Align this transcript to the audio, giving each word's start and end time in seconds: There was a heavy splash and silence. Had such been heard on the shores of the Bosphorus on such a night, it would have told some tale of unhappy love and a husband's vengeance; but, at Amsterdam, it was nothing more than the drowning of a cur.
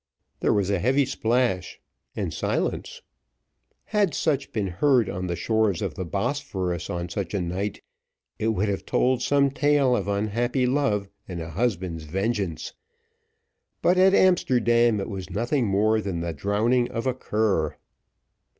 There 0.39 0.51
was 0.51 0.71
a 0.71 0.79
heavy 0.79 1.05
splash 1.05 1.79
and 2.15 2.33
silence. 2.33 3.03
Had 3.83 4.15
such 4.15 4.51
been 4.51 4.65
heard 4.65 5.07
on 5.07 5.27
the 5.27 5.35
shores 5.35 5.79
of 5.79 5.93
the 5.93 6.05
Bosphorus 6.05 6.89
on 6.89 7.07
such 7.07 7.35
a 7.35 7.39
night, 7.39 7.83
it 8.39 8.47
would 8.47 8.67
have 8.67 8.83
told 8.83 9.21
some 9.21 9.51
tale 9.51 9.95
of 9.95 10.07
unhappy 10.07 10.65
love 10.65 11.07
and 11.27 11.39
a 11.39 11.51
husband's 11.51 12.05
vengeance; 12.05 12.73
but, 13.83 13.99
at 13.99 14.15
Amsterdam, 14.15 14.99
it 14.99 15.07
was 15.07 15.29
nothing 15.29 15.67
more 15.67 16.01
than 16.01 16.21
the 16.21 16.33
drowning 16.33 16.89
of 16.89 17.05
a 17.05 17.13
cur. 17.13 17.77